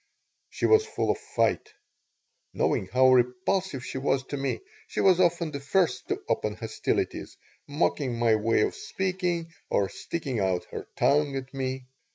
[0.49, 1.73] She was full of fight.
[2.55, 7.37] Knowing how repulsive she was to me, she was often the first to open hostilities,
[7.67, 11.85] mocking my way of speaking, or sticking out her tongue at me.